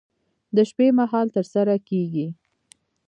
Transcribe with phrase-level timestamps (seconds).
[0.55, 2.27] د شپې مهال ترسره کېږي.